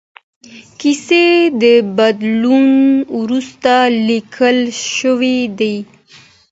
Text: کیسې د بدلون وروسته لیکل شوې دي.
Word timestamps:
کیسې 0.79 1.25
د 1.61 1.63
بدلون 1.97 2.71
وروسته 3.19 3.73
لیکل 4.07 4.57
شوې 4.97 5.37
دي. 5.59 5.75